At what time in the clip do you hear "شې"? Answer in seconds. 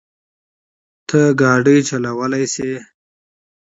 2.53-2.71